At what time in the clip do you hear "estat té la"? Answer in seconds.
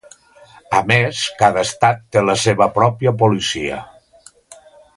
1.69-2.35